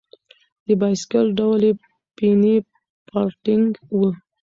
[0.67, 1.73] د بایسکل ډول یې
[2.17, 2.55] پیني
[3.07, 3.99] فارټېنګ و.